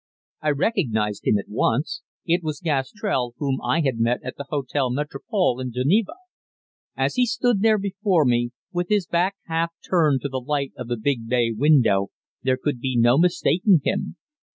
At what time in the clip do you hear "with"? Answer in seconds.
8.73-8.89